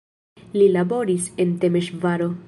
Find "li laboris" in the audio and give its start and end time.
0.55-1.27